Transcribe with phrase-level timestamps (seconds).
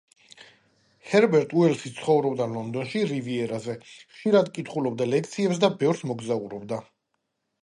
[1.09, 3.77] ჰერბერტ უელსი ცხოვრობდა ლონდონში, რივიერაზე,
[4.15, 6.83] ხშირად კითხულობდა ლექციებს და ბევრს მოგზაურობდა.